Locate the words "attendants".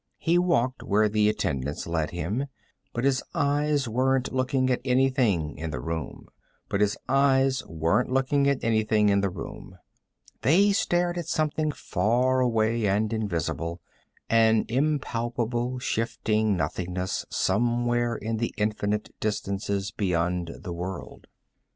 1.29-1.85